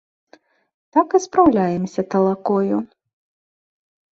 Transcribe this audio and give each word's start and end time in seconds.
Так 0.95 1.07
і 1.19 1.21
спраўляемся 1.25 2.01
талакою. 2.15 2.77